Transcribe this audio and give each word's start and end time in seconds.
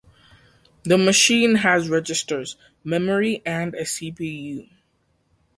The 0.81 0.97
machine 0.97 1.53
has 1.57 1.87
registers, 1.87 2.55
memory 2.83 3.43
and 3.45 3.75
a 3.75 3.83
cpu. 3.83 4.67